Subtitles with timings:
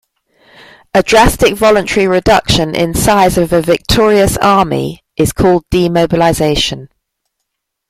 [0.95, 6.89] A drastic voluntary reduction in size of a victorious army is called demobilization.